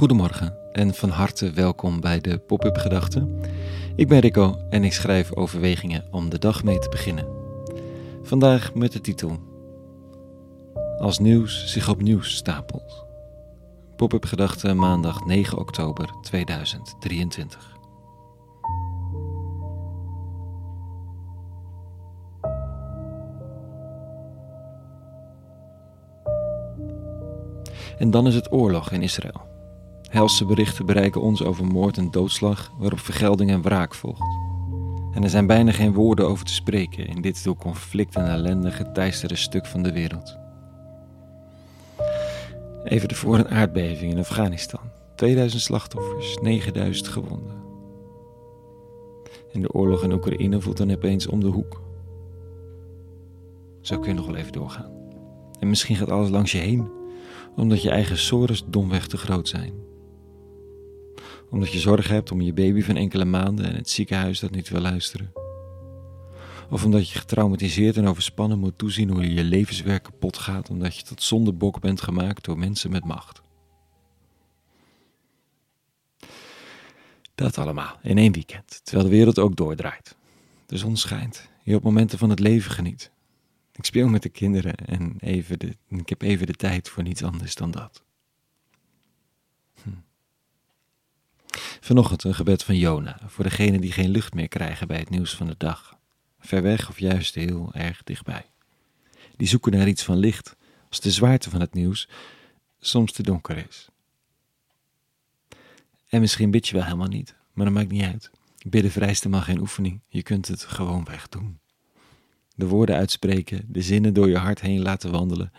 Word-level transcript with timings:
Goedemorgen 0.00 0.56
en 0.72 0.94
van 0.94 1.08
harte 1.08 1.50
welkom 1.50 2.00
bij 2.00 2.20
de 2.20 2.38
Pop-up 2.38 2.76
Gedachten. 2.76 3.40
Ik 3.96 4.08
ben 4.08 4.18
Rico 4.18 4.56
en 4.70 4.84
ik 4.84 4.92
schrijf 4.92 5.34
overwegingen 5.34 6.04
om 6.10 6.30
de 6.30 6.38
dag 6.38 6.64
mee 6.64 6.78
te 6.78 6.88
beginnen. 6.88 7.26
Vandaag 8.22 8.74
met 8.74 8.92
de 8.92 9.00
titel 9.00 9.38
Als 10.98 11.18
nieuws 11.18 11.66
zich 11.66 11.88
op 11.88 12.02
nieuws 12.02 12.34
stapelt. 12.34 13.04
Pop-up 13.96 14.24
Gedachten 14.24 14.76
maandag 14.76 15.24
9 15.24 15.58
oktober 15.58 16.14
2023. 16.22 17.78
En 27.98 28.10
dan 28.10 28.26
is 28.26 28.34
het 28.34 28.52
oorlog 28.52 28.90
in 28.90 29.02
Israël. 29.02 29.49
Helse 30.10 30.44
berichten 30.44 30.86
bereiken 30.86 31.20
ons 31.20 31.44
over 31.44 31.66
moord 31.66 31.98
en 31.98 32.10
doodslag, 32.10 32.72
waarop 32.78 32.98
vergelding 32.98 33.50
en 33.50 33.62
wraak 33.62 33.94
volgt. 33.94 34.38
En 35.12 35.22
er 35.22 35.30
zijn 35.30 35.46
bijna 35.46 35.72
geen 35.72 35.92
woorden 35.92 36.28
over 36.28 36.44
te 36.44 36.52
spreken 36.52 37.06
in 37.06 37.20
dit 37.20 37.44
door 37.44 37.56
conflict 37.56 38.16
en 38.16 38.26
ellende 38.26 38.70
geteisterde 38.70 39.36
stuk 39.36 39.66
van 39.66 39.82
de 39.82 39.92
wereld. 39.92 40.36
Even 42.84 43.08
ervoor 43.08 43.38
een 43.38 43.48
aardbeving 43.48 44.12
in 44.12 44.18
Afghanistan. 44.18 44.80
2000 45.14 45.62
slachtoffers, 45.62 46.38
9000 46.42 47.08
gewonden. 47.08 47.62
En 49.52 49.60
de 49.60 49.72
oorlog 49.72 50.02
in 50.02 50.12
Oekraïne 50.12 50.60
voelt 50.60 50.76
dan 50.76 50.92
opeens 50.92 51.26
om 51.26 51.40
de 51.40 51.46
hoek. 51.46 51.82
Zo 53.80 53.98
kun 53.98 54.08
je 54.08 54.14
nog 54.14 54.26
wel 54.26 54.36
even 54.36 54.52
doorgaan. 54.52 54.90
En 55.58 55.68
misschien 55.68 55.96
gaat 55.96 56.10
alles 56.10 56.30
langs 56.30 56.52
je 56.52 56.58
heen, 56.58 56.90
omdat 57.56 57.82
je 57.82 57.90
eigen 57.90 58.18
sores 58.18 58.64
domweg 58.66 59.06
te 59.06 59.16
groot 59.16 59.48
zijn 59.48 59.88
omdat 61.50 61.72
je 61.72 61.78
zorg 61.78 62.08
hebt 62.08 62.30
om 62.30 62.40
je 62.40 62.52
baby 62.52 62.82
van 62.82 62.96
enkele 62.96 63.24
maanden 63.24 63.66
en 63.66 63.74
het 63.74 63.90
ziekenhuis 63.90 64.40
dat 64.40 64.50
niet 64.50 64.68
wil 64.68 64.80
luisteren. 64.80 65.32
Of 66.70 66.84
omdat 66.84 67.10
je 67.10 67.18
getraumatiseerd 67.18 67.96
en 67.96 68.06
overspannen 68.06 68.58
moet 68.58 68.78
toezien 68.78 69.10
hoe 69.10 69.22
je 69.22 69.34
je 69.34 69.44
levenswerk 69.44 70.02
kapot 70.02 70.38
gaat 70.38 70.70
omdat 70.70 70.96
je 70.96 71.02
tot 71.02 71.22
zondebok 71.22 71.80
bent 71.80 72.00
gemaakt 72.00 72.44
door 72.44 72.58
mensen 72.58 72.90
met 72.90 73.04
macht. 73.04 73.40
Dat 77.34 77.58
allemaal 77.58 77.98
in 78.02 78.18
één 78.18 78.32
weekend, 78.32 78.80
terwijl 78.84 79.08
de 79.08 79.16
wereld 79.16 79.38
ook 79.38 79.56
doordraait. 79.56 80.16
De 80.66 80.78
zon 80.78 80.96
schijnt, 80.96 81.48
je 81.62 81.76
op 81.76 81.82
momenten 81.82 82.18
van 82.18 82.30
het 82.30 82.38
leven 82.38 82.70
geniet. 82.70 83.10
Ik 83.72 83.84
speel 83.84 84.08
met 84.08 84.22
de 84.22 84.28
kinderen 84.28 84.74
en 84.74 85.16
even 85.18 85.58
de, 85.58 85.76
ik 85.88 86.08
heb 86.08 86.22
even 86.22 86.46
de 86.46 86.52
tijd 86.52 86.88
voor 86.88 87.02
niets 87.02 87.22
anders 87.22 87.54
dan 87.54 87.70
dat. 87.70 88.02
Vanochtend 91.80 92.24
een 92.24 92.34
gebed 92.34 92.62
van 92.62 92.76
Jona 92.76 93.18
voor 93.26 93.44
degenen 93.44 93.80
die 93.80 93.92
geen 93.92 94.10
lucht 94.10 94.34
meer 94.34 94.48
krijgen 94.48 94.86
bij 94.86 94.98
het 94.98 95.10
nieuws 95.10 95.34
van 95.34 95.46
de 95.46 95.54
dag. 95.58 95.98
Ver 96.38 96.62
weg 96.62 96.88
of 96.88 96.98
juist 96.98 97.34
heel 97.34 97.70
erg 97.72 98.02
dichtbij. 98.04 98.46
Die 99.36 99.48
zoeken 99.48 99.72
naar 99.72 99.88
iets 99.88 100.02
van 100.02 100.16
licht 100.16 100.56
als 100.88 101.00
de 101.00 101.10
zwaarte 101.10 101.50
van 101.50 101.60
het 101.60 101.74
nieuws 101.74 102.08
soms 102.80 103.12
te 103.12 103.22
donker 103.22 103.66
is. 103.68 103.88
En 106.08 106.20
misschien 106.20 106.50
bid 106.50 106.68
je 106.68 106.74
wel 106.74 106.84
helemaal 106.84 107.06
niet, 107.06 107.34
maar 107.52 107.64
dat 107.64 107.74
maakt 107.74 107.90
niet 107.90 108.02
uit. 108.02 108.30
Bidden 108.66 108.90
vereist 108.90 109.24
helemaal 109.24 109.44
geen 109.44 109.60
oefening, 109.60 110.00
je 110.08 110.22
kunt 110.22 110.48
het 110.48 110.64
gewoon 110.64 111.04
weg 111.04 111.28
doen. 111.28 111.58
De 112.54 112.66
woorden 112.66 112.96
uitspreken, 112.96 113.64
de 113.68 113.82
zinnen 113.82 114.14
door 114.14 114.28
je 114.28 114.36
hart 114.36 114.60
heen 114.60 114.82
laten 114.82 115.10
wandelen 115.10 115.52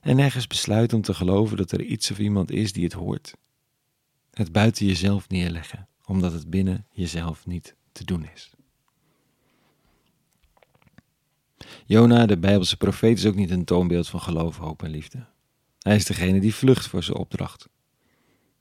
en 0.00 0.18
ergens 0.18 0.46
besluiten 0.46 0.96
om 0.96 1.02
te 1.02 1.14
geloven 1.14 1.56
dat 1.56 1.72
er 1.72 1.82
iets 1.82 2.10
of 2.10 2.18
iemand 2.18 2.50
is 2.50 2.72
die 2.72 2.84
het 2.84 2.92
hoort 2.92 3.34
het 4.32 4.52
buiten 4.52 4.86
jezelf 4.86 5.28
neerleggen, 5.28 5.88
omdat 6.04 6.32
het 6.32 6.50
binnen 6.50 6.86
jezelf 6.90 7.46
niet 7.46 7.74
te 7.92 8.04
doen 8.04 8.28
is. 8.34 8.50
Jona, 11.86 12.26
de 12.26 12.38
Bijbelse 12.38 12.76
profeet, 12.76 13.18
is 13.18 13.26
ook 13.26 13.34
niet 13.34 13.50
een 13.50 13.64
toonbeeld 13.64 14.08
van 14.08 14.20
geloof, 14.20 14.56
hoop 14.56 14.82
en 14.82 14.90
liefde. 14.90 15.26
Hij 15.78 15.96
is 15.96 16.04
degene 16.04 16.40
die 16.40 16.54
vlucht 16.54 16.86
voor 16.86 17.02
zijn 17.02 17.16
opdracht. 17.16 17.68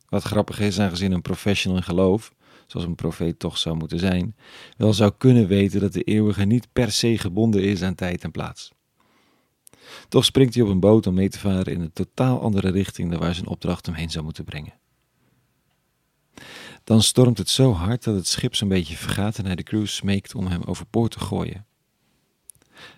Wat 0.10 0.24
grappig 0.24 0.60
is, 0.60 0.80
aangezien 0.80 1.12
een 1.12 1.22
professional 1.22 1.78
in 1.78 1.84
geloof, 1.84 2.34
zoals 2.68 2.86
een 2.86 2.96
profeet 2.96 3.40
toch 3.40 3.58
zou 3.58 3.76
moeten 3.76 4.00
zijn, 4.00 4.36
wel 4.78 4.94
zou 4.94 5.12
kunnen 5.18 5.48
weten 5.48 5.80
dat 5.80 5.94
de 5.94 6.04
eeuwige 6.04 6.46
niet 6.46 6.68
per 6.74 6.92
se 6.92 7.18
gebonden 7.18 7.64
is 7.64 7.82
aan 7.82 7.96
tijd 7.96 8.24
en 8.24 8.32
plaats. 8.32 8.72
Toch 10.10 10.26
springt 10.26 10.54
hij 10.54 10.64
op 10.64 10.70
een 10.70 10.80
boot 10.80 11.08
om 11.08 11.14
mee 11.14 11.30
te 11.30 11.40
varen 11.40 11.74
in 11.74 11.82
een 11.82 11.94
totaal 11.94 12.42
andere 12.42 12.72
richting 12.72 13.12
dan 13.12 13.20
waar 13.20 13.36
zijn 13.36 13.48
opdracht 13.48 13.86
hem 13.86 13.96
heen 13.96 14.12
zou 14.12 14.24
moeten 14.24 14.44
brengen. 14.44 14.81
Dan 16.92 17.02
stormt 17.02 17.38
het 17.38 17.50
zo 17.50 17.72
hard 17.72 18.04
dat 18.04 18.16
het 18.16 18.28
schip 18.28 18.56
zo'n 18.56 18.68
beetje 18.68 18.96
vergaat 18.98 19.38
en 19.38 19.46
hij 19.46 19.56
de 19.56 19.64
crew 19.64 19.86
smeekt 19.86 20.36
om 20.36 20.48
hem 20.48 20.64
overboord 20.64 21.12
te 21.12 21.20
gooien. 21.20 21.66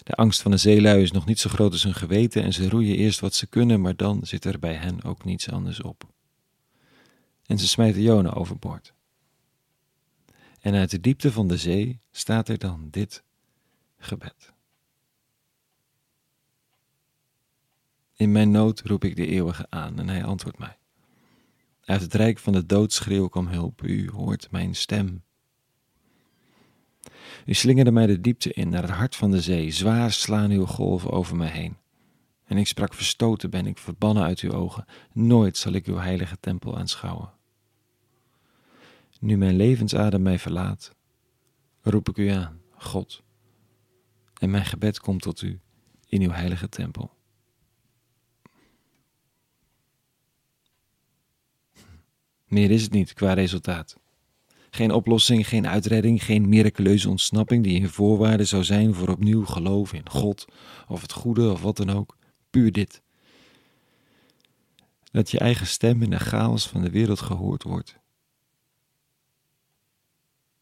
De 0.04 0.14
angst 0.14 0.42
van 0.42 0.52
de 0.52 0.58
zeelui 0.58 1.02
is 1.02 1.12
nog 1.12 1.26
niet 1.26 1.40
zo 1.40 1.50
groot 1.50 1.72
als 1.72 1.84
hun 1.84 1.94
geweten 1.94 2.44
en 2.44 2.54
ze 2.54 2.70
roeien 2.70 2.96
eerst 2.96 3.20
wat 3.20 3.34
ze 3.34 3.48
kunnen, 3.48 3.82
maar 3.82 3.96
dan 3.96 4.20
zit 4.24 4.46
er 4.46 4.60
bij 4.60 4.74
hen 4.74 5.04
ook 5.04 5.24
niets 5.24 5.50
anders 5.50 5.82
op. 5.82 6.10
En 7.46 7.60
ze 7.60 7.68
smijten 7.68 8.02
Jona 8.02 8.34
overboord. 8.34 8.94
En 10.60 10.74
uit 10.74 10.92
de 10.92 11.00
diepte 11.00 11.32
van 11.32 11.48
de 11.48 11.58
zee 11.58 12.00
staat 12.12 12.50
er 12.50 12.58
dan 12.58 12.88
dit 12.92 13.24
gebed. 13.98 14.54
In 18.14 18.32
mijn 18.32 18.52
nood 18.52 18.82
roep 18.82 19.04
ik 19.04 19.16
de 19.16 19.28
eeuwige 19.28 19.66
aan 19.70 20.00
en 20.00 20.08
hij 20.08 20.24
antwoordt 20.24 20.60
mij. 20.60 20.78
Uit 21.86 22.02
het 22.02 22.14
rijk 22.14 22.40
van 22.40 22.54
de 22.54 22.66
doodschreeuw 22.66 23.28
kwam 23.28 23.48
hulp, 23.48 23.84
u 23.84 24.10
hoort 24.10 24.52
mijn 24.52 24.76
stem. 24.76 25.24
U 27.46 27.54
slingerde 27.54 27.92
mij 27.92 28.06
de 28.06 28.22
diepte 28.22 28.54
in, 28.54 28.70
naar 28.70 28.82
het 28.82 28.92
hart 28.92 29.16
van 29.16 29.32
de 29.32 29.42
zee, 29.42 29.72
zwaar 29.72 30.12
slaan 30.12 30.52
uw 30.52 30.66
golven 30.66 31.12
over 31.12 31.36
mij 31.36 31.50
heen. 31.50 31.78
En 32.46 32.58
ik 32.58 32.68
sprak 32.68 32.94
verstoten 32.94 33.50
ben 33.50 33.66
ik, 33.66 33.78
verbannen 33.78 34.24
uit 34.24 34.40
uw 34.40 34.52
ogen, 34.52 34.86
nooit 35.14 35.58
zal 35.58 35.72
ik 35.72 35.86
uw 35.86 35.98
heilige 35.98 36.38
tempel 36.40 36.78
aanschouwen. 36.78 37.32
Nu 39.20 39.38
mijn 39.38 39.56
levensadem 39.56 40.22
mij 40.22 40.40
verlaat, 40.40 40.96
roep 41.82 42.10
ik 42.10 42.18
u 42.18 42.28
aan, 42.28 42.62
God, 42.72 43.24
en 44.40 44.50
mijn 44.50 44.66
gebed 44.66 45.00
komt 45.00 45.22
tot 45.22 45.42
u 45.42 45.62
in 46.08 46.22
uw 46.22 46.32
heilige 46.32 46.70
tempel. 46.70 47.12
Meer 52.54 52.72
is 52.72 52.82
het 52.82 52.92
niet 52.92 53.14
qua 53.14 53.34
resultaat. 53.34 53.98
Geen 54.70 54.92
oplossing, 54.92 55.48
geen 55.48 55.68
uitredding, 55.68 56.24
geen 56.24 56.50
miraculeuze 56.50 57.10
ontsnapping 57.10 57.64
die 57.64 57.82
een 57.82 57.90
voorwaarde 57.90 58.46
zou 58.46 58.64
zijn 58.64 58.94
voor 58.94 59.08
opnieuw 59.08 59.46
geloof 59.46 59.94
in 59.94 60.10
God 60.10 60.46
of 60.88 61.02
het 61.02 61.12
goede 61.12 61.52
of 61.52 61.62
wat 61.62 61.78
dan 61.78 61.90
ook. 61.90 62.18
Puur 62.50 62.72
dit. 62.72 63.02
Dat 65.12 65.32
je 65.32 65.40
eigen 65.40 65.68
stem 65.68 66.02
in 66.02 66.10
de 66.10 66.20
chaos 66.20 66.68
van 66.68 66.82
de 66.82 66.90
wereld 66.90 67.22
gehoord 67.22 67.64
wordt. 67.64 68.00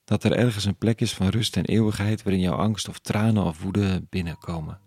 Dat 0.03 0.23
er 0.23 0.31
ergens 0.31 0.65
een 0.65 0.77
plek 0.77 1.01
is 1.01 1.13
van 1.13 1.27
rust 1.27 1.57
en 1.57 1.65
eeuwigheid 1.65 2.23
waarin 2.23 2.41
jouw 2.41 2.57
angst 2.57 2.89
of 2.89 2.99
tranen 2.99 3.43
of 3.43 3.61
woede 3.61 4.05
binnenkomen. 4.09 4.79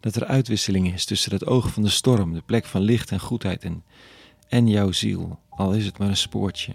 Dat 0.00 0.16
er 0.16 0.24
uitwisseling 0.24 0.92
is 0.92 1.04
tussen 1.04 1.32
het 1.32 1.46
oog 1.46 1.72
van 1.72 1.82
de 1.82 1.88
storm, 1.88 2.32
de 2.32 2.42
plek 2.42 2.64
van 2.64 2.80
licht 2.80 3.10
en 3.10 3.20
goedheid 3.20 3.64
en 3.64 3.84
en 4.54 4.68
jouw 4.68 4.92
ziel, 4.92 5.38
al 5.56 5.72
is 5.72 5.86
het 5.86 5.98
maar 5.98 6.08
een 6.08 6.16
spoortje. 6.16 6.74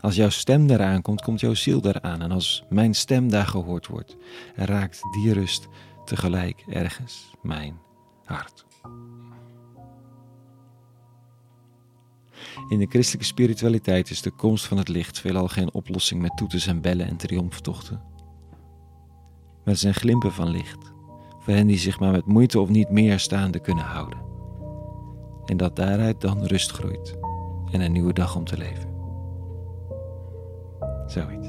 Als 0.00 0.14
jouw 0.16 0.28
stem 0.28 0.66
daaraan 0.66 1.02
komt, 1.02 1.22
komt 1.22 1.40
jouw 1.40 1.54
ziel 1.54 1.80
daaraan. 1.80 2.22
En 2.22 2.30
als 2.30 2.64
mijn 2.68 2.94
stem 2.94 3.30
daar 3.30 3.46
gehoord 3.46 3.86
wordt, 3.86 4.16
raakt 4.54 5.00
die 5.10 5.32
rust 5.32 5.68
tegelijk 6.04 6.64
ergens 6.68 7.34
mijn 7.42 7.78
hart. 8.24 8.64
In 12.68 12.78
de 12.78 12.86
christelijke 12.88 13.26
spiritualiteit 13.26 14.10
is 14.10 14.22
de 14.22 14.30
komst 14.30 14.66
van 14.66 14.78
het 14.78 14.88
licht 14.88 15.18
veelal 15.18 15.48
geen 15.48 15.72
oplossing 15.74 16.20
met 16.20 16.36
toeters 16.36 16.66
en 16.66 16.80
bellen 16.80 17.06
en 17.06 17.16
triomftochten. 17.16 18.02
Maar 19.64 19.74
het 19.74 19.78
zijn 19.78 19.94
glimpen 19.94 20.32
van 20.32 20.48
licht, 20.48 20.92
voor 21.38 21.54
hen 21.54 21.66
die 21.66 21.78
zich 21.78 22.00
maar 22.00 22.12
met 22.12 22.26
moeite 22.26 22.60
of 22.60 22.68
niet 22.68 22.90
meer 22.90 23.18
staande 23.18 23.60
kunnen 23.60 23.84
houden 23.84 24.28
en 25.50 25.56
dat 25.56 25.76
daaruit 25.76 26.20
dan 26.20 26.44
rust 26.44 26.70
groeit 26.70 27.19
en 27.70 27.80
een 27.80 27.92
nieuwe 27.92 28.12
dag 28.12 28.36
om 28.36 28.44
te 28.44 28.56
leven. 28.56 28.88
Zoiets. 31.06 31.48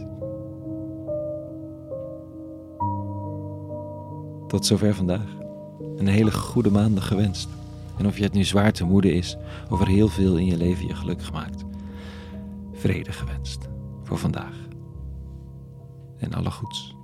Tot 4.47 4.65
zover 4.65 4.95
vandaag. 4.95 5.35
Een 5.97 6.07
hele 6.07 6.31
goede 6.31 6.71
maandag 6.71 7.07
gewenst. 7.07 7.50
En 7.97 8.06
of 8.06 8.18
je 8.18 8.23
het 8.23 8.33
nu 8.33 8.44
zwaar 8.44 8.71
te 8.71 8.83
moede 8.83 9.13
is, 9.13 9.38
of 9.69 9.81
er 9.81 9.88
heel 9.88 10.07
veel 10.07 10.38
in 10.38 10.45
je 10.45 10.57
leven 10.57 10.88
je 10.88 10.95
gelukkig 10.95 11.31
maakt. 11.31 11.63
Vrede 12.71 13.12
gewenst 13.12 13.69
voor 14.03 14.18
vandaag. 14.18 14.56
En 16.18 16.33
alle 16.33 16.51
goeds. 16.51 16.95